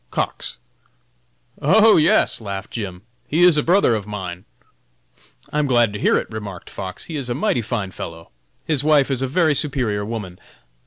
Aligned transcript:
Cox. 0.09 0.57
"Oh, 1.61 1.95
yes!" 1.97 2.41
laughed 2.41 2.71
Jim, 2.71 3.03
"he 3.27 3.43
is 3.43 3.55
a 3.55 3.61
brother 3.61 3.93
of 3.93 4.07
mine!" 4.07 4.45
"I 5.53 5.59
am 5.59 5.67
glad 5.67 5.93
to 5.93 5.99
hear 5.99 6.17
it!" 6.17 6.25
remarked 6.31 6.71
Fox, 6.71 7.03
"he 7.05 7.15
is 7.15 7.29
a 7.29 7.35
mighty 7.35 7.61
fine 7.61 7.91
fellow! 7.91 8.31
His 8.65 8.83
wife 8.83 9.11
is 9.11 9.21
a 9.21 9.27
very 9.27 9.53
superior 9.53 10.03
woman. 10.03 10.39